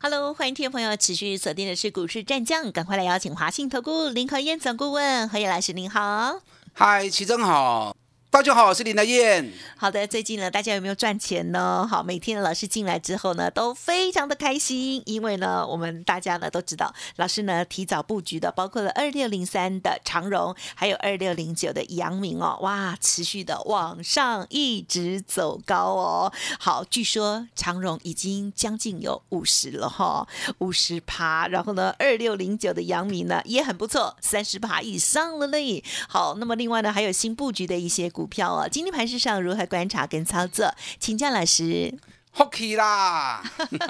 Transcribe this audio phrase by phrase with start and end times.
[0.00, 6.40] Hello，欢迎听众朋友持续锁定的是股市战将，赶快来邀请华信投顾林和燕总顾问何燕老师，您好。
[6.72, 7.97] 嗨，齐正好。
[8.30, 9.50] 大家好，我是林德燕。
[9.78, 11.88] 好的，最近呢，大家有没有赚钱呢？
[11.90, 26.32] 好，每天老师进来之后呢，都非常的开心，因为呢，我们大家呢都知道，老师呢提早布局的，包括了二六零三的长荣，还有二六零九的阳明哦，哇，持续的往上一直走高哦。
[26.60, 31.48] 好，据说长荣已经将近有五十了哈，五十趴。
[31.48, 35.82] 然后呢，二六零九的阳明呢也很不错，三十趴以上了嘞。
[36.08, 38.28] 好，那么另外呢，还有新布局的一些股。
[38.28, 40.72] 票哦，今天盘市上如何观察跟操作？
[41.00, 41.94] 请教老师。
[42.36, 43.42] OK 啦，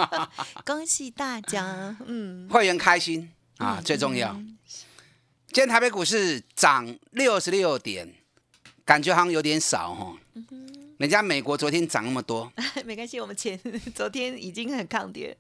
[0.65, 4.33] 恭喜大家，嗯，会员开心啊，最重要。
[5.49, 8.15] 今天台北股市涨六十六点，
[8.85, 10.15] 感觉好像有点少哈。
[10.99, 12.51] 人家美国昨天涨那么多，
[12.87, 13.59] 没关系，我们前
[13.95, 15.37] 昨天已经很抗跌，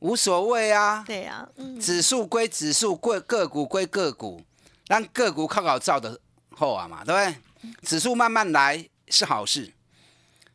[0.00, 1.02] 无所谓啊。
[1.06, 1.48] 对呀，
[1.80, 4.42] 指数归指数，归个股归个股，
[4.86, 6.20] 让个股靠靠照的
[6.56, 7.74] 后啊嘛，对不对？
[7.82, 9.72] 指数慢慢来是好事，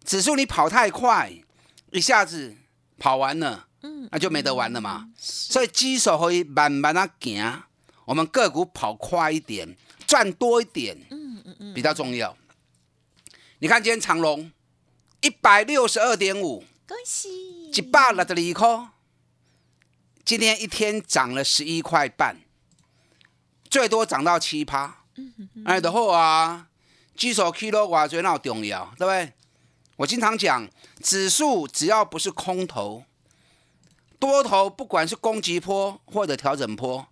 [0.03, 1.31] 指数你跑太快，
[1.91, 2.55] 一下子
[2.97, 5.09] 跑完了，嗯，那就没得玩了嘛。
[5.17, 7.63] 所以基手可以慢慢的行，
[8.05, 12.37] 我们个股跑快一点，赚多一点，嗯嗯嗯，比较重要。
[13.59, 14.51] 你看今天长隆
[15.21, 18.89] 一百六十二点五，恭喜，一百六十二块，
[20.23, 22.37] 今天一天涨了十一块半，
[23.69, 24.98] 最多涨到七趴，
[25.65, 26.67] 哎的好啊。
[27.15, 29.33] 基手 kilo 哇，最那重要，对不对？
[29.97, 30.65] 我经常讲，
[31.03, 33.03] 指数只要不是空头，
[34.17, 37.05] 多头不管是攻击坡或者调整坡，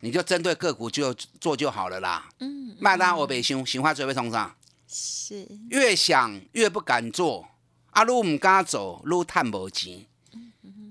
[0.00, 2.28] 你就针对个股就做就好了啦。
[2.40, 4.54] 嗯，麦当我北想，想话最会冲上，
[4.86, 7.48] 是越想越不敢做，
[7.92, 10.04] 阿路唔敢走，路探无钱。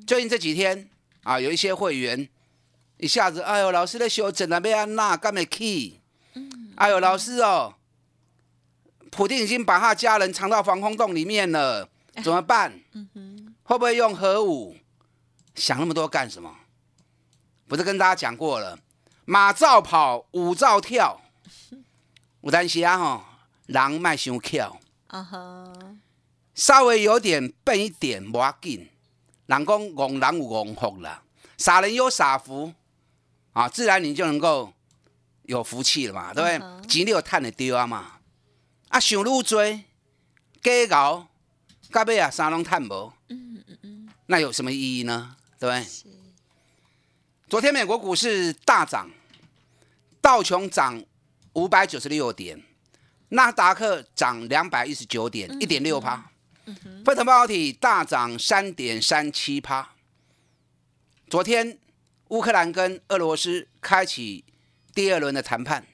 [0.07, 0.89] 最近这几天
[1.21, 2.27] 啊，有一些会员
[2.97, 5.99] 一下子，哎呦，老师的修整了要安那，干没去？
[6.75, 7.75] 哎呦，老师哦。
[9.11, 11.87] 普京已经把他家人藏到防空洞里面了，
[12.23, 12.79] 怎么办？
[13.61, 14.75] 会不会用核武？
[15.53, 16.55] 想那么多干什么？
[17.67, 18.79] 不是跟大家讲过了，
[19.25, 21.21] 马照跑，舞照跳。
[22.41, 23.23] 有担心啊吼，
[23.67, 24.79] 人卖伤巧。
[25.07, 25.73] 啊哈，
[26.55, 28.89] 稍微有点笨一点，无要紧。
[29.45, 31.21] 人讲戆人有戆福啦，
[31.57, 32.73] 傻人有傻福
[33.51, 34.73] 啊，自然你就能够
[35.43, 36.87] 有福气了嘛，对不对？
[36.87, 38.19] 钱你有赚的丢啊嘛。
[38.89, 39.43] 啊，想愈多，
[40.61, 41.27] 假搞，
[41.91, 45.35] 到尾啊，啥拢探无，嗯嗯嗯，那有什么意义呢？
[45.59, 45.87] 对不对？
[47.49, 49.09] 昨天美国股市大涨，
[50.21, 51.03] 道琼涨
[51.53, 52.63] 五百九十六点，
[53.29, 56.31] 纳达克涨两百一十九点，一点六趴，
[57.05, 59.89] 费城半导体大涨三点三七趴。
[61.29, 61.77] 昨天
[62.29, 64.43] 乌克兰跟俄罗斯开启
[64.93, 65.85] 第二轮的谈判，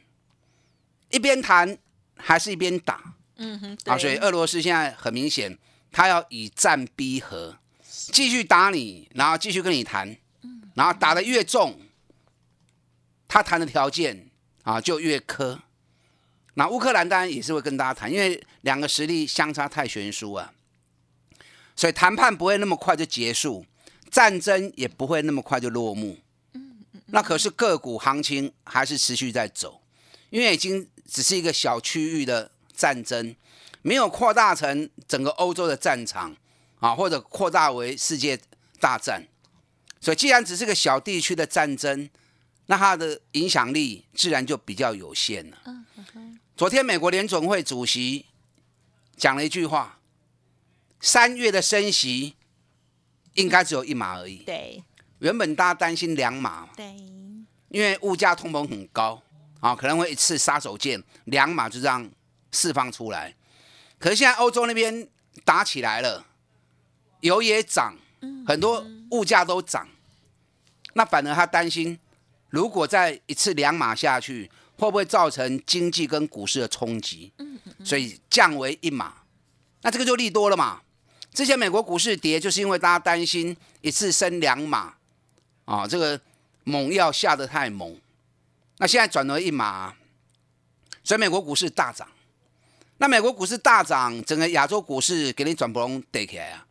[1.09, 1.77] 一边谈。
[2.21, 5.57] 还是一边打，嗯哼，啊，所以俄罗斯现在很明显，
[5.89, 7.57] 他要以战逼和，
[8.11, 10.17] 继续打你，然后继续跟你谈，
[10.73, 11.79] 然后打的越重，
[13.25, 14.27] 他谈的条件
[14.63, 15.59] 啊就越苛。
[16.55, 20.53] 那乌克兰当然也是会跟大家谈，因为两个实力相差太悬殊啊，
[21.73, 23.65] 所以谈判不会那么快就结束，
[24.11, 26.17] 战争也不会那么快就落幕。
[27.11, 29.81] 那可是个股行情还是持续在走，
[30.29, 30.89] 因为已经。
[31.11, 33.35] 只是一个小区域的战争，
[33.81, 36.37] 没有扩大成整个欧洲的战场
[36.79, 38.39] 啊，或者扩大为世界
[38.79, 39.27] 大战。
[39.99, 42.07] 所以，既然只是个小地区的战争，
[42.67, 45.57] 那它的影响力自然就比较有限了。
[46.55, 48.27] 昨天，美国联总会主席
[49.17, 49.99] 讲了一句话：
[50.99, 52.35] 三月的升息
[53.33, 54.43] 应该只有一码而已。
[54.45, 54.83] 对，
[55.19, 56.85] 原本大家担心两码，对，
[57.69, 59.21] 因为物价通膨很高。
[59.59, 62.09] 啊，可能会一次杀手锏，两码就这样
[62.49, 63.35] 释放出来。
[63.97, 65.05] 可是现在欧洲那边
[65.43, 66.25] 打起来了，
[67.19, 67.93] 油也涨，
[68.47, 69.85] 很多物价都涨。
[70.93, 71.99] 那反而他担心，
[72.47, 77.33] 如果再一次两码下去，会不会造成经济跟股市的冲击？
[77.83, 79.23] 所以降为一码，
[79.81, 80.79] 那这个就利多了嘛。
[81.33, 84.93] 之前美国股市跌，就是因为大家担心一次升两码，
[85.69, 86.19] 啊，这个
[86.63, 87.95] 猛药下得太猛。
[88.77, 89.93] 那现在转为一码，
[91.03, 92.07] 所以美国股市大涨。
[92.97, 96.65] 那美国股市大涨，整个亚洲股市给你转不拢跌起来啊！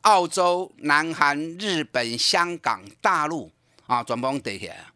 [0.00, 3.52] 澳洲、南韩、日本、香港、大陆
[3.86, 4.92] 啊，转不拢跌起来啊！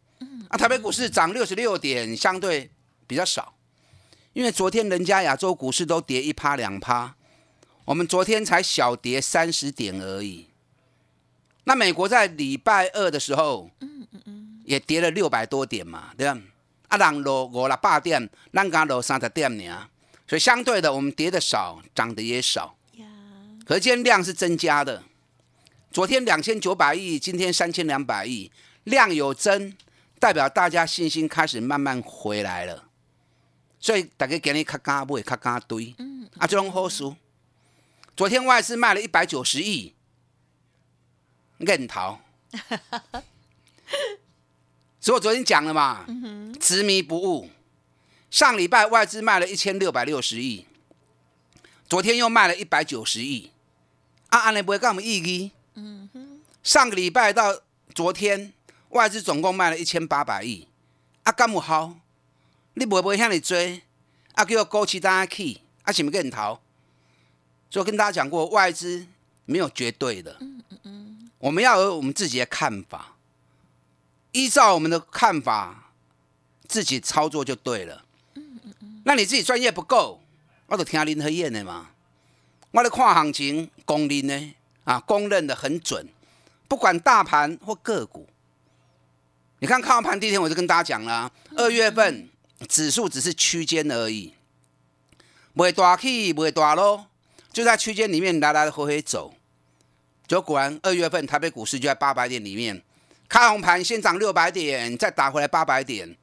[0.49, 2.69] 啊，台北股市涨六十六点，相对
[3.07, 3.55] 比较少，
[4.33, 7.15] 因为昨天人家亚洲股市都跌一趴两趴，
[7.85, 10.49] 我们昨天才小跌三十点而已。
[11.65, 16.39] 那美国在礼拜二的时候，嗯嗯嗯，也跌了六百多点嘛，对吧？
[16.89, 19.89] 啊，人落五六百点，咱刚落三十点呢，
[20.29, 22.77] 所以相对的，我们跌的少，涨的也少。
[23.65, 25.03] 可今天量是增加的，
[25.91, 28.53] 昨天两千九百亿，今天三千两百亿，
[28.85, 29.75] 量有增，
[30.19, 32.85] 代表大家信心开始慢慢回来了。
[33.81, 37.11] 所以大家今日较敢买，较敢堆，嗯，啊，这种好事。
[38.15, 39.95] 昨天外资卖了一百九十亿。
[41.59, 42.21] 认逃，
[45.01, 46.07] 所以我昨天讲了嘛，
[46.61, 47.51] 执迷不悟。
[48.31, 50.67] 上礼拜外资卖了一千六百六十亿，
[51.89, 53.53] 昨天又卖了一百九十亿，
[54.29, 55.53] 啊，安尼不会干我们意义？
[56.63, 57.61] 上个礼拜到
[57.95, 58.53] 昨天
[58.89, 60.67] 外资总共卖了一千八百亿，
[61.23, 61.95] 啊，干有好？
[62.75, 63.83] 你不会向你追？
[64.33, 66.59] 啊，叫高期大家去，啊，是不是认逃？
[67.71, 69.07] 所以我跟大家讲过，外资
[69.45, 70.37] 没有绝对的。
[71.45, 73.17] 我们要有我们自己的看法，
[74.33, 75.93] 依照我们的看法
[76.67, 78.03] 自己操作就对了。
[79.05, 80.23] 那你自己专业不够，
[80.69, 81.91] 我就听林和燕的嘛。
[82.71, 84.55] 我的看行情公认呢
[84.85, 86.09] 啊，公认的很准，
[86.67, 88.27] 不管大盘或个股。
[89.59, 92.31] 你看看完盘第一天我就跟大家讲了，二月份
[92.67, 94.33] 指数只是区间而已，
[95.53, 97.05] 不会大起，不会大落，
[97.53, 99.35] 就在区间里面来来回回走。
[100.27, 102.83] 就果然，二月份台北股市就在八百点里面，
[103.29, 106.17] 开红盘先涨六百点，再打回来八百点，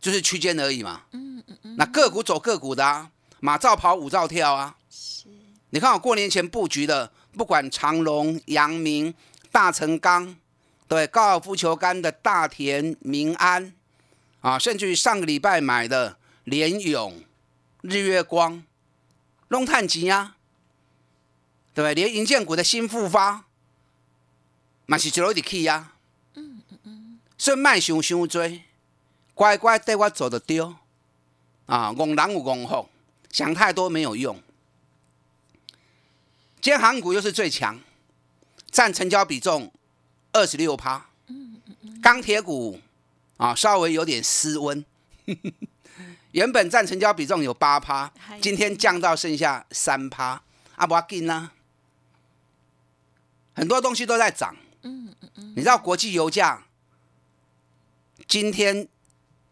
[0.00, 1.02] 就是区间而已嘛。
[1.12, 1.76] 嗯嗯嗯。
[1.78, 3.10] 那个股走个股的啊，
[3.40, 4.76] 马照跑，舞照跳啊。
[4.90, 5.24] 是。
[5.70, 9.14] 你看我过年前布局的，不管长隆、阳明、
[9.50, 10.36] 大成钢，
[10.86, 13.72] 对高尔夫球杆的大田、民安，
[14.40, 17.22] 啊，甚至于上个礼拜买的联勇、
[17.80, 18.62] 日月光、
[19.48, 20.36] 龙探吉啊。
[21.74, 21.94] 对不对？
[21.94, 23.44] 连银建股的新复发，
[24.86, 25.92] 嘛是走一点去呀。
[26.34, 27.20] 嗯嗯嗯。
[27.36, 28.62] 所以卖想想追，
[29.34, 30.74] 乖乖对我走的丢。
[31.66, 32.88] 啊，拱狼有拱后，
[33.30, 34.40] 想太多没有用。
[36.60, 37.80] 今天航股又是最强，
[38.70, 39.72] 占成交比重
[40.32, 41.06] 二十六趴。
[42.02, 42.80] 钢铁股
[43.38, 44.84] 啊，稍微有点失温。
[46.32, 50.42] 原本占成交比重有八趴，今天降到剩下三趴。
[50.76, 51.52] 啊，不要紧啊。
[53.54, 56.64] 很多东西都在涨，嗯嗯嗯，你知道国际油价
[58.26, 58.88] 今天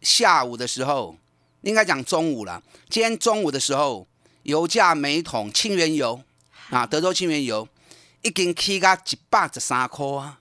[0.01, 1.17] 下午的时候，
[1.61, 2.61] 应该讲中午了。
[2.89, 4.05] 今天中午的时候，
[4.43, 6.21] 油价每桶清原油
[6.69, 7.67] 啊，德州清原油
[8.21, 10.39] 已经起到一百十三块啊，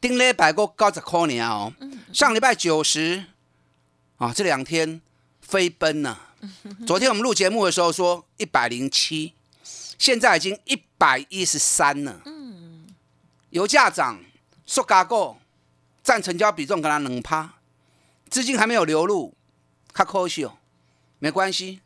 [0.00, 1.72] 顶礼拜过九十块呢哦，
[2.12, 3.24] 上礼拜九十
[4.18, 5.00] 啊，这两天
[5.40, 6.18] 飞奔呢。
[6.86, 9.32] 昨天我们录节目的时候说一百零七，
[9.98, 12.22] 现在已经一百一十三了。
[13.54, 14.20] 油价涨，
[14.66, 15.36] 塑加股
[16.02, 17.54] 占成交比重可能两趴，
[18.28, 19.32] 资金还没有流入，
[19.94, 20.58] 较可惜哦。
[21.20, 21.80] 没关系，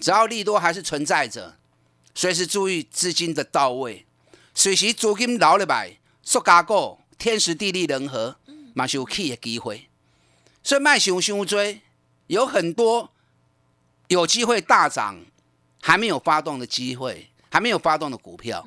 [0.00, 1.58] 只要利多还是存在着，
[2.14, 4.06] 随时注意资金的到位，
[4.54, 8.38] 随时资金留了来，塑加股天时地利人和，
[8.72, 9.90] 嘛是有起的机会。
[10.62, 11.82] 所以卖熊熊追，
[12.28, 13.12] 有很多
[14.08, 15.20] 有机会大涨，
[15.82, 18.66] 还没有发动的机会，还没有发动的股票，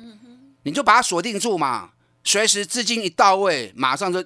[0.62, 1.90] 你就把它锁定住嘛。
[2.24, 4.24] 随时资金一到位，马上就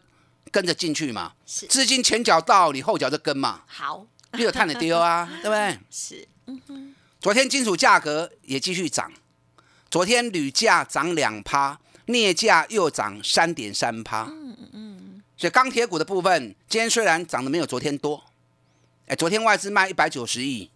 [0.50, 1.32] 跟着进去嘛。
[1.46, 3.62] 是，资金前脚到，你后脚就跟嘛。
[3.66, 5.78] 好，你有探的丢啊， 对不对？
[5.90, 6.94] 是，嗯哼。
[7.20, 9.10] 昨天金属价格也继续涨，
[9.90, 14.24] 昨天铝价涨两趴，镍价又涨三点三趴。
[14.24, 15.22] 嗯嗯嗯。
[15.36, 18.22] 所以钢铁股的部分，今天虽然涨得没有昨天多，
[19.06, 20.70] 哎，昨天外资卖一百九十亿，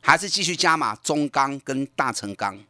[0.00, 2.62] 还是继续加码中钢跟大成钢。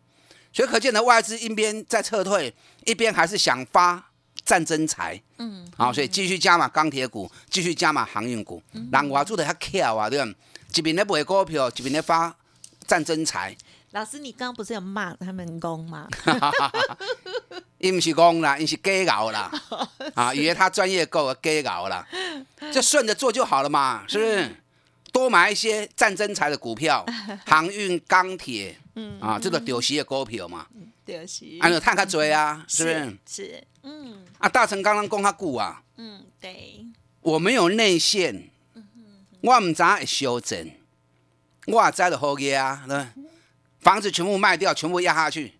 [0.56, 2.50] 所以可见的外资一边在撤退，
[2.86, 4.02] 一边还是想发
[4.42, 5.20] 战争财。
[5.36, 8.62] 嗯，好，所以继续加码钢铁股，继续加码航运股。
[8.72, 10.32] 人外做的还巧啊，对吧？
[10.74, 12.34] 一边在买股票，一边在发
[12.86, 13.54] 战争财。
[13.90, 16.08] 老师，你刚刚不是有骂他们公吗？
[17.76, 19.52] 伊不是公啦，伊是假搞啦。
[20.16, 22.06] 啊，以为他专业够，假搞啦，
[22.72, 24.56] 就顺着做就好了嘛，是不是？
[25.12, 27.04] 多买一些战争财的股票，
[27.44, 28.78] 航运、钢铁。
[28.98, 30.66] 嗯啊，这个丢息的股票嘛，
[31.04, 33.18] 丢息，还有探看追啊，是不是？
[33.26, 34.24] 是，嗯。
[34.38, 36.84] 啊，大成刚刚讲较久啊，嗯，对。
[37.20, 38.50] 我没有内线，
[39.42, 40.70] 我唔知会修正，
[41.66, 43.06] 哇，栽的后耶啊，对，
[43.80, 45.52] 房子全部卖掉，全部压下去，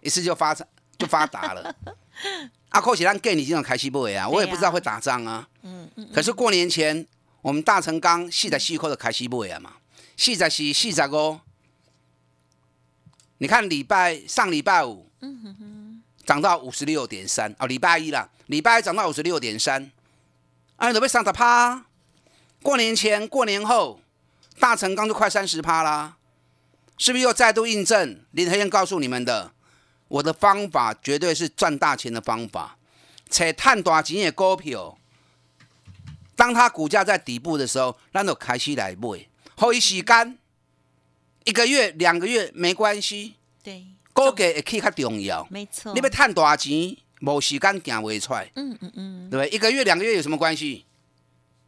[0.00, 1.74] 一次就发就发达了。
[2.70, 5.48] 啊，扣起让给你这种开西不啊，我也不知道会打仗啊。
[5.62, 6.08] 嗯嗯。
[6.14, 7.04] 可是过年前，
[7.42, 9.72] 我们大成刚四十四块的开西不啊嘛，
[10.16, 11.40] 四十四、四十五。
[13.44, 19.92] 你看礼拜上礼拜五，嗯哼哼，涨到五十六点三哦，礼拜一啦，礼拜一涨到五十六点三，
[20.76, 21.84] 啊，准备上十趴。
[22.62, 24.00] 过年前、过年后，
[24.58, 26.16] 大成钢就快三十趴啦，
[26.96, 29.52] 是不是又再度印证林和燕告诉你们的？
[30.08, 32.78] 我的方法绝对是赚大钱的方法，
[33.28, 34.96] 且探大钱的股票，
[36.34, 40.38] 当它股价在底部的时候，咱就开始来买，后一时间。
[41.44, 45.92] 一个月、两个月没关系，对，估计会去较重要，没错。
[45.94, 49.54] 你要赚大钱，无时间行未出来，嗯嗯嗯，对不对？
[49.54, 50.84] 一个月、两个月有什么关系？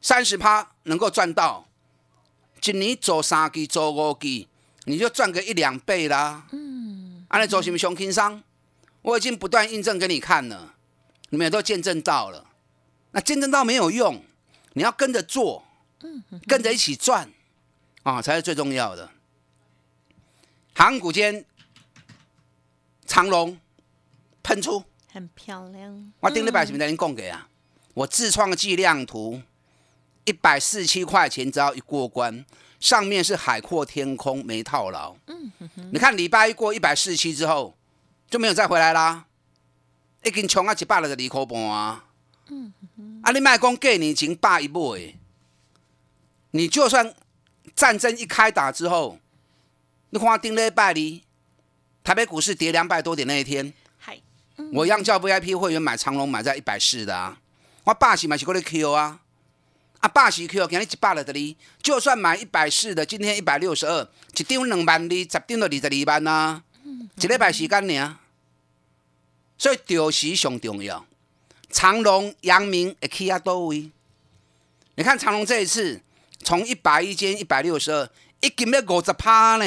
[0.00, 1.66] 三十趴能够赚到，
[2.64, 4.48] 一年做三季、做五季，
[4.84, 6.46] 你就赚个一两倍啦。
[6.52, 8.42] 嗯，安尼做什么熊轻商？
[9.02, 10.74] 我已经不断印证给你看了，
[11.30, 12.46] 你们也都见证到了。
[13.12, 14.22] 那见证到没有用，
[14.72, 15.64] 你要跟着做，
[16.02, 17.30] 嗯，跟着一起赚
[18.02, 19.10] 啊，才是最重要的。
[20.78, 21.42] 航股间，
[23.06, 23.58] 长龙
[24.42, 26.12] 喷出，很漂亮。
[26.20, 27.48] 我顶礼拜什么在您供给啊？
[27.94, 29.40] 我自创计量图，
[30.26, 32.44] 一百四十七块钱，只要一过关，
[32.78, 35.16] 上面是海阔天空，没套牢。
[35.28, 35.90] 嗯哼哼。
[35.94, 37.74] 你看礼拜一过一百四十七之后，
[38.28, 39.24] 就没有再回来啦。
[40.24, 42.04] 已经冲啊一百了的离口半啊。
[42.50, 43.20] 嗯哼。
[43.24, 45.16] 啊，你卖讲给你经百一倍，
[46.50, 47.14] 你就算
[47.74, 49.18] 战争一开打之后。
[50.10, 51.20] 你看顶礼拜二，
[52.04, 53.72] 台北股市跌两百多点那一天，
[54.72, 57.38] 我央叫 VIP 会员买长龙买在一百四的啊，
[57.84, 59.20] 我霸喜买是过来 Q 啊，
[59.98, 66.62] 啊霸喜 Q 今日一百了的哩，就算买一百四的，今天一百六十二，一张两万二，十张就二十二万呐，
[67.16, 68.18] 一礼拜时间呢，
[69.58, 71.04] 所以调时上重要，
[71.68, 73.90] 长隆、阳明会去啊多位？
[74.94, 76.00] 你看长隆这一次
[76.42, 78.08] 从一百一间一百六十二。
[78.42, 79.64] 已经要五十趴呢，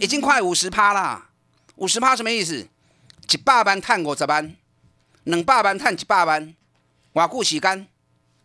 [0.00, 1.30] 已经快五十趴啦。
[1.76, 2.68] 五十趴什么意思？
[3.30, 4.54] 一百班探五十班，
[5.24, 6.54] 两百班探一百班，
[7.14, 7.86] 瓦固洗干，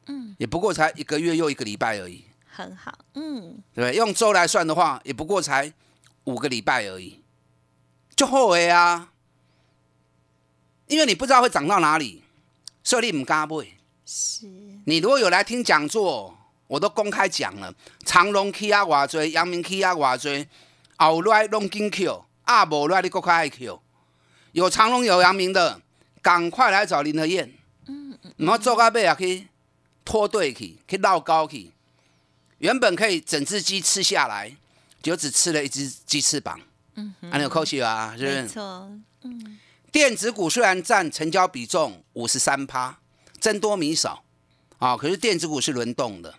[0.05, 2.25] 嗯，也不过才一个月又一个礼拜而已。
[2.49, 5.71] 很好，嗯，对用周来算的话，也不过才
[6.23, 7.21] 五个礼拜而已，
[8.15, 9.11] 就后悔啊。
[10.87, 12.23] 因为你不知道会涨到哪里，
[12.83, 13.67] 所以你唔敢买。
[14.05, 14.47] 是，
[14.85, 16.33] 你如果有来听讲座。
[16.67, 17.73] 我都公开讲了，
[18.05, 20.45] 长隆 K 啊瓦追，阳明起啊偌济，
[20.97, 23.81] 后来拢紧扣啊无来你搁较爱扣。
[24.51, 25.81] 有长隆有阳明的，
[26.21, 27.53] 赶快来找林和燕。
[27.87, 28.59] 嗯嗯。
[28.59, 29.47] 做到尾啊去
[30.03, 31.71] 拖队去，去闹高去。
[32.57, 34.55] 原本可以整只鸡吃下来，
[35.01, 36.59] 就只吃了一只鸡翅膀。
[36.95, 37.31] 嗯哼。
[37.31, 38.41] 还有口气啊，是不是？
[38.41, 38.91] 没错。
[39.23, 39.59] 嗯。
[39.91, 42.97] 电子股虽然占成交比重五十三趴，
[43.39, 44.23] 增多米少
[44.79, 46.33] 啊，可是电子股是轮动的。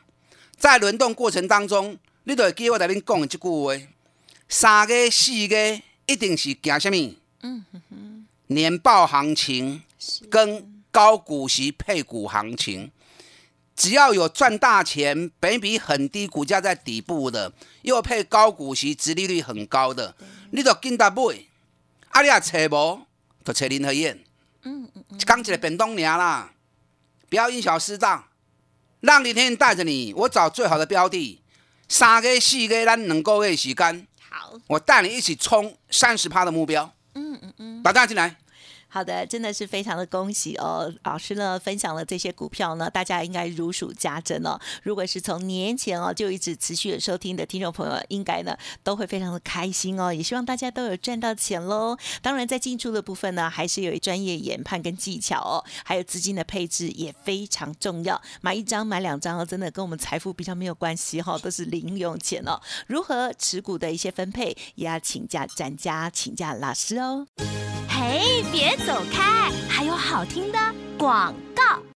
[0.56, 3.74] 在轮动过程当中，你都会记我在边讲的这句话：
[4.49, 7.14] 三个、四个一定是行什么？
[7.43, 9.83] 嗯哼哼，年报行情
[10.31, 12.90] 跟高股息配股行情，
[13.76, 17.52] 只要有赚大钱、本比很低、股价在底部的，
[17.83, 20.17] 又配高股息、殖利率很高的，
[20.50, 21.45] 你就跟他买。
[22.09, 23.07] 啊，你也找无，
[23.45, 24.19] 就找林和燕。
[24.62, 26.52] 嗯嗯嗯，刚起来变东娘啦，
[27.28, 28.28] 不要因小失大。
[29.00, 31.40] 让李天带着你，我找最好的标的，
[31.87, 34.07] 三个四个，咱两个月时间，
[34.49, 36.90] 好，我带你一起冲三十趴的目标。
[37.14, 38.37] 嗯嗯嗯，把大家进来。
[38.90, 40.90] 好的，真的是非常的恭喜哦！
[41.04, 44.59] 老师呢分享了这些股票呢，大家应该如数家珍哦。
[44.83, 50.12] 如果是从年前哦就一直持续的收听的听众朋友，应该呢都会非常的开心哦。
[50.12, 51.97] 也希望大家都有赚到钱喽。
[52.23, 58.21] 当然，在进出的部分呢，还是有专业研判跟技巧哦，还有资金的配置也非常重要。
[58.40, 62.59] 买一张、买两张哦，真的跟我们财富比较没有关系哈，都是零用钱哦。
[62.87, 67.26] 如何持股的一些分配，也要请教专家，请教老师哦。
[68.08, 70.58] 哎，别走开，还有好听的
[70.96, 71.88] 广告。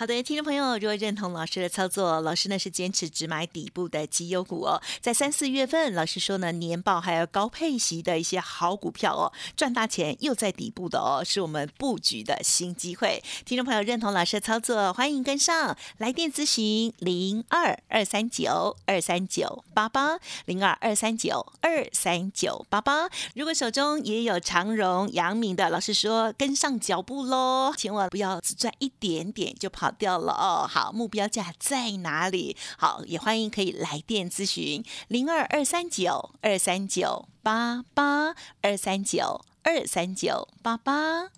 [0.00, 4.80] 好的，听众朋友，如果认同老师的操作，老师呢是坚持只买底部的绩优股哦。
[5.02, 13.22] 在三四月份，老师说呢，年报还有高配息的一些好股票哦，赚大钱又在底部的哦，是我们布局的新机会。
[13.44, 23.06] 听众朋友认同老师的操作，欢迎跟上，来电咨询零二二三九二三九八八零二二三九二三九八八。
[23.34, 29.89] 如果手中也有长荣、阳明的，老师说跟上脚步喽，千万不要只赚一点点就跑。
[29.90, 30.66] 掉了哦。
[30.68, 32.56] 好，目标价在哪里？
[32.78, 41.28] 好，也欢迎可以来电咨询零二二三九二三九八八二三九二三九八八。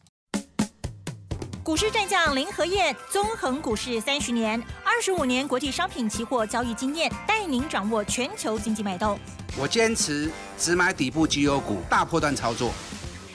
[1.65, 9.17] 股市战将林和燕，纵横股市三十年，二十五年国际商品期货交易经验，带您掌握全球经济脉动。
[9.57, 10.29] 我坚持
[10.59, 12.73] 只买底部绩优股，大波段操作。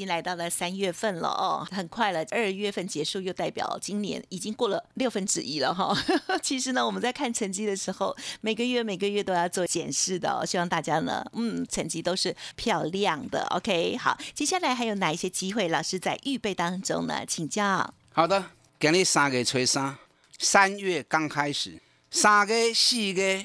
[0.00, 5.94] 已经来到了三月份了哦，很快了，二月份结束又代表今年已经过了六分之一了哈。
[6.42, 10.42] 其实呢，我们在看成绩的时候，每个月每个月都要做检视的哦。
[10.46, 13.46] 希望大家呢，嗯，成绩都是漂亮的。
[13.50, 15.68] OK，好，接下来还有哪一些机会？
[15.68, 17.26] 老师在预备当中呢？
[17.26, 17.92] 请教。
[18.14, 18.42] 好的，
[18.78, 19.98] 给你三个吹三，
[20.38, 21.78] 三月刚开始，
[22.10, 23.44] 三个四个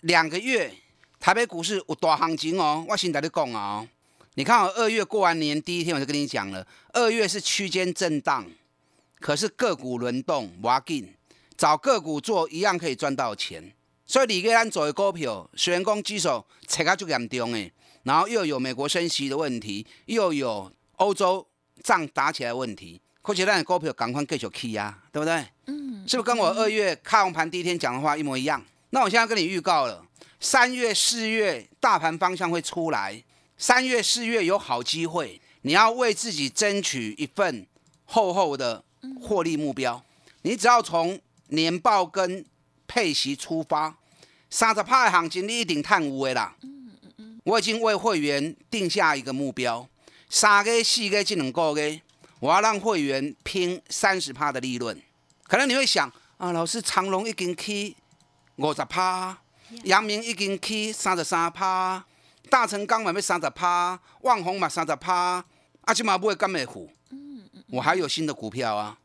[0.00, 0.72] 两个月，
[1.18, 2.86] 台北股市有大行情哦。
[2.88, 3.86] 我先跟你讲啊。
[4.34, 8.46] 你看，我二月过完年第一天，我就跟你讲了，二月是区间震荡，
[9.18, 11.12] 可是个股轮动，挖进
[11.56, 13.72] 找个股做一样可以赚到钱。
[14.06, 17.72] 所以你给咱做的股票，虽然讲指数切卡就严重诶，
[18.04, 21.44] 然后又有美国升息的问题，又有欧洲
[21.82, 25.44] 仗打起来的问题，可是咱的股票赶快继续起啊，对不对？
[25.66, 28.64] 嗯，是不是跟我二月开完盘第一天讲的话一模一样？
[28.90, 30.04] 那我现在跟你预告了，
[30.38, 33.20] 三月、四月大盘方向会出来。
[33.60, 37.66] 三月、四月有好机会，你要为自己争取一份
[38.06, 38.82] 厚厚的
[39.20, 40.02] 获利目标。
[40.40, 42.42] 你只要从年报跟
[42.88, 43.94] 配息出发，
[44.48, 46.56] 三十趴的行情你一定探五的啦。
[47.44, 49.86] 我已经为会员定下一个目标，
[50.30, 52.00] 三个、四个这两个月，
[52.38, 54.98] 我要让会员拼三十趴的利润。
[55.42, 57.94] 可能你会想啊，老师长隆已经起
[58.56, 59.36] 五十趴，
[59.84, 62.02] 阳明已经起三十三趴。
[62.48, 65.44] 大成钢买要三十趴，万宏买三十趴，
[65.82, 66.90] 阿起码不会干美股。
[67.68, 68.98] 我还有新的股票啊，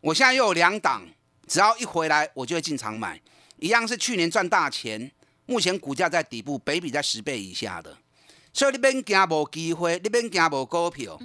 [0.00, 1.06] 我现在又有两档，
[1.46, 3.18] 只要一回来我就会进场买，
[3.56, 5.10] 一样是去年赚大钱，
[5.46, 7.96] 目前股价在底部，北比在十倍以下的，
[8.52, 11.18] 所以你免惊无机会，你免惊无股票，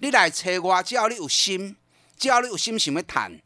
[0.00, 1.76] 你来找我，只要你有心，
[2.16, 3.40] 只要你有心想要谈，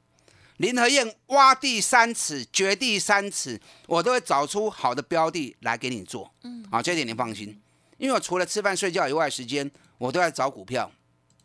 [0.56, 6.32] 林和燕挖地三尺，掘地三尺，我都会找出好的标的来给你做。
[6.42, 7.60] 嗯，好，这点你放心。
[8.04, 10.92] 因为我除了吃饭睡觉以外时间，我都在找股票，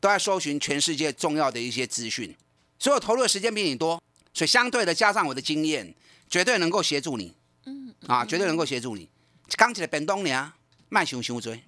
[0.01, 2.35] 都在搜寻全世界重要的一些资讯，
[2.77, 5.95] 所以我投入的时间比你多，所以相对的加上我的经验，
[6.29, 7.33] 绝对能够协助你，
[7.65, 9.07] 嗯，啊，绝对能够协助你。
[9.55, 10.51] 刚起来本东年
[10.89, 11.63] 卖熊熊追，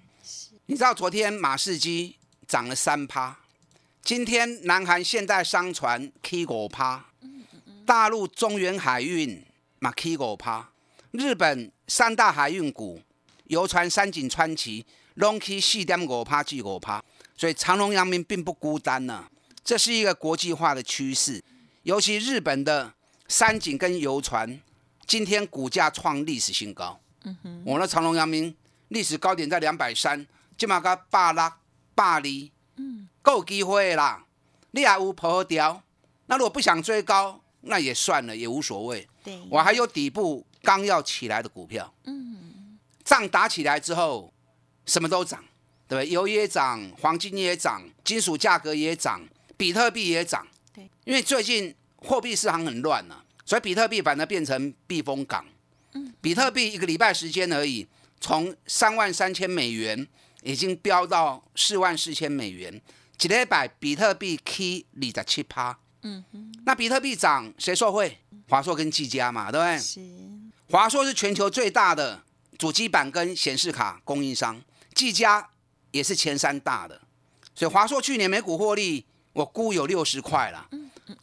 [0.66, 2.14] 你知道昨天马士基
[2.46, 3.34] 涨了三趴，
[4.02, 7.06] 今天南韩现代商船 K 五趴，
[7.86, 9.42] 大陆中原海运
[9.78, 10.68] 马 K 五趴，
[11.12, 13.00] 日本三大海运股。
[13.52, 14.86] 游船三井川崎
[15.16, 17.04] 拢起四点五趴至五趴，
[17.36, 19.26] 所以长隆、阳明并不孤单呢。
[19.62, 21.44] 这是一个国际化的趋势，
[21.82, 22.94] 尤其日本的
[23.28, 24.58] 三井跟游船，
[25.06, 26.98] 今天股价创历史新高。
[27.24, 28.56] 嗯哼，我那长隆、阳明
[28.88, 31.52] 历史高点在两百三，今嘛个百六、
[31.94, 32.22] 百二，
[32.76, 34.24] 嗯，够机会啦。
[34.70, 35.82] 你也有破掉，
[36.24, 39.06] 那如果不想追高，那也算了，也无所谓。
[39.22, 41.92] 对，我还有底部刚要起来的股票。
[42.04, 42.31] 嗯。
[43.04, 44.32] 仗打起来之后，
[44.86, 45.44] 什么都涨，
[45.88, 46.10] 对不对？
[46.10, 49.20] 油也涨，黄金也涨，金属价格也涨，
[49.56, 50.46] 比特币也涨。
[50.74, 55.44] 对，因为最近货币市场很乱啊，所以比特币反而变成避风港。
[55.94, 57.86] 嗯，比特币一个礼拜时间而已，
[58.20, 60.06] 从三万三千美元
[60.42, 62.80] 已经飙到四万四千美元，
[63.18, 65.78] 几礼拜比特币 K 二十七趴。
[66.02, 68.18] 嗯哼，那比特币涨，谁受惠？
[68.48, 69.78] 华硕跟技嘉嘛，对不对？
[69.78, 70.00] 是，
[70.70, 72.22] 华硕是全球最大的。
[72.62, 74.62] 主机板跟显示卡供应商，
[74.94, 75.50] 技嘉
[75.90, 77.00] 也是前三大的，
[77.56, 80.68] 所以华硕去年每股获利我估有六十块了，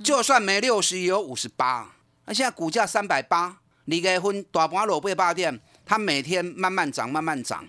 [0.04, 7.66] 就算没六十也有五十八，那现在股价三百八，离个分大盘落八八点，它每天慢慢涨慢慢涨，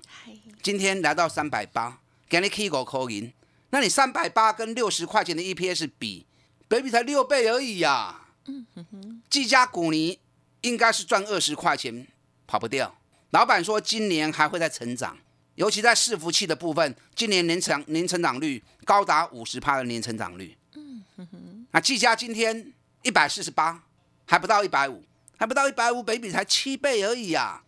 [0.60, 3.32] 今天来到三百八，给你 K 股扣银，
[3.70, 6.26] 那你三百八跟六十块钱的 EPS 比，
[6.66, 8.22] 北比才六倍而已呀。
[8.46, 10.18] 嗯哼哼技嘉股你
[10.62, 12.08] 应该是赚二十块钱
[12.48, 12.96] 跑不掉。
[13.30, 15.16] 老板说今年还会再成长，
[15.54, 20.56] 尤其在伺服器的部分，今年年成年成长率高达五十趴的年成长率。
[20.74, 23.84] 嗯那技嘉今天一百四十八，
[24.26, 25.04] 还不到一百五，
[25.36, 27.62] 还不到一百五，北比才七倍而已呀。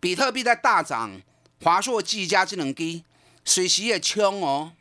[0.00, 1.20] 比特币在大涨，
[1.62, 3.04] 华硕、技嘉这两机
[3.44, 4.72] 随时也冲哦。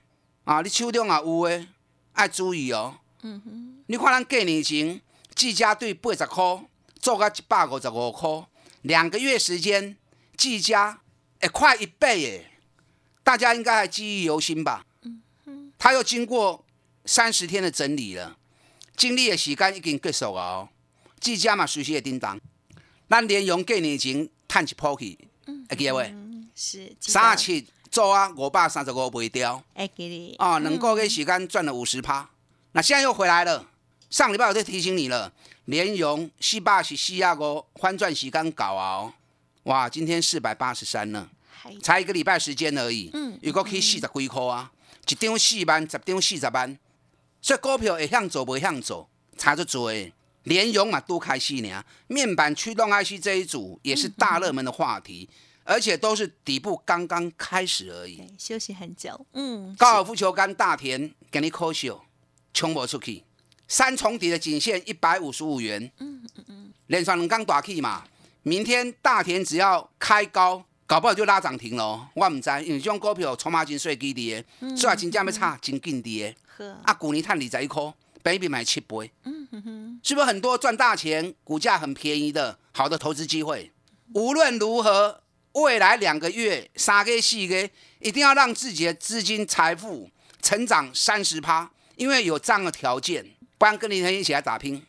[0.45, 1.67] 啊，你手中也有诶，
[2.13, 2.97] 爱注意哦。
[3.21, 4.99] 嗯哼你看咱过年前，
[5.35, 6.65] 技嘉对八十块
[6.99, 8.29] 做到一百五十五块，
[8.81, 9.95] 两个月时间，
[10.37, 11.01] 技嘉
[11.39, 12.51] 诶快一倍耶，
[13.23, 14.85] 大家应该还记忆犹新吧？
[15.77, 16.65] 他又经过
[17.05, 18.37] 三十天的整理了，
[18.95, 20.69] 经历的时间已经结束了哦。
[21.19, 22.39] 技嘉嘛，随时会叮当。
[23.09, 25.17] 咱连用过年前探一波去，
[25.69, 26.13] 会记得未？
[26.55, 29.63] 是三十七做啊，五百三十五卖掉。
[29.73, 32.29] 哎，给你哦，两个月时间赚了五十趴，
[32.73, 33.69] 那现在又回来了。
[34.09, 35.31] 上礼拜我就提醒你了，
[35.69, 39.13] 连用四百是四啊五翻转时间搞啊哦，
[39.65, 41.29] 哇，今天四百八十三呢，
[41.83, 43.11] 才一个礼拜时间而已。
[43.13, 44.71] 嗯，如果可以四十几块啊，
[45.07, 46.79] 一张四万，十张四十万，
[47.39, 49.93] 所以股票会向走不向走，差就多。
[50.43, 55.29] 连用嘛都开始呢，面板驱动 IC 这一组也是大热门的话题。
[55.65, 59.23] 而且都是底部刚刚开始而已，休息很久。
[59.33, 62.01] 嗯，高尔夫球杆大田给你扣秀，
[62.55, 63.23] 冲不出去。
[63.69, 65.89] 三重底的颈线一百五十五元。
[65.99, 68.03] 嗯嗯嗯，连上两刚大 K 嘛，
[68.43, 72.05] 明天大田只要开高，搞不好就拉涨停喽。
[72.13, 74.43] 我唔知，因为这种股票筹码真碎基的，
[74.75, 76.35] 所以真正要差真紧的。
[76.57, 79.09] 呵，啊，股年探二十一块，比比买七倍。
[79.23, 83.71] 嗯哼哼，是不是很多赚大钱、股价很便宜的好的投资机会？
[84.13, 85.21] 无论如何。
[85.53, 90.07] 未来两个月、三个、四个，一定要让自己的资金财富
[90.43, 93.25] 成长三十趴，因为有这样的条件，
[93.59, 94.83] 不然跟你一起来打拼。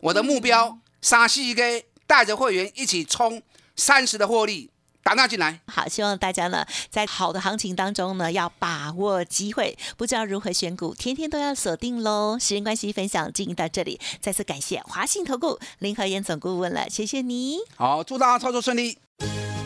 [0.00, 1.62] 我的目标三四个，
[2.08, 3.40] 带着会员一起冲
[3.76, 4.70] 三十的获利。
[5.02, 12.36] 打纳进来，好，希望大家呢在好的行情当中呢要把握机会，不知道如何选股，天天都要锁定喽。
[12.40, 17.58] 时间关系，分享进行到这里，再次感谢华信投顾林和燕总顾问了，谢谢你。
[17.76, 18.98] 好，祝大家操作顺利。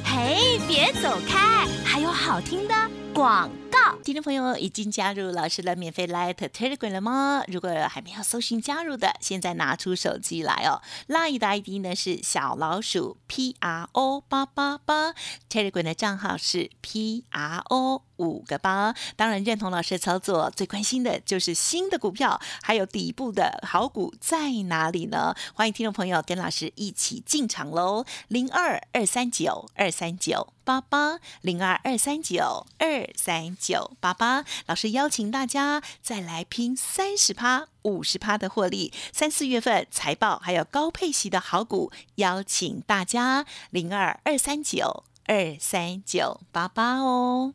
[0.05, 2.75] 嘿，别走开，还有好听的
[3.15, 3.51] 广
[4.03, 7.43] 听众朋友已经加入老师的免费 Light Telegram 了吗？
[7.49, 10.81] 如果还没有搜寻加入的，现在拿出手机来哦。
[11.09, 15.15] Light 的 ID 呢是小老鼠 P R O 八八八
[15.49, 18.03] ，Telegram 的账号是 P R O。
[18.21, 25.35] 五个八，当然认同老师的操作，最关心的就是新的股票，还有底部的好股在哪里呢？
[25.55, 28.05] 欢迎听众朋友跟老师一起进场喽！
[28.29, 38.93] 零二二三九二三九八八，零二二三九二三九八八，老师邀请大家再来拼三十趴、五十趴的获利。
[39.13, 47.55] 三四月份财报还有高配息的好股，邀请大家零二二三九二三九八八哦。